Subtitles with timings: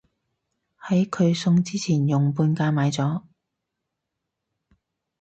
[0.81, 3.21] 喺佢送之前用半價買咗